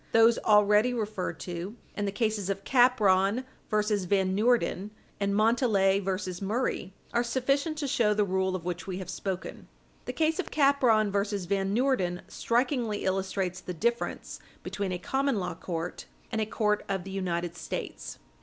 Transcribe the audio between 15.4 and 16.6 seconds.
court and a